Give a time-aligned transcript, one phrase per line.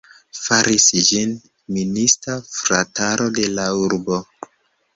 [0.43, 1.35] Faris ĝin
[1.75, 4.21] minista frataro de la urbo.